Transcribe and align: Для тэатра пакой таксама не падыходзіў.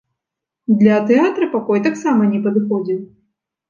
Для 0.79 0.97
тэатра 1.13 1.51
пакой 1.53 1.79
таксама 1.87 2.21
не 2.35 2.39
падыходзіў. 2.49 2.99